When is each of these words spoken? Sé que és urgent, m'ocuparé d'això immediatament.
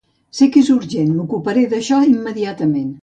Sé 0.37 0.45
que 0.53 0.61
és 0.63 0.71
urgent, 0.75 1.11
m'ocuparé 1.19 1.67
d'això 1.75 2.01
immediatament. 2.17 2.91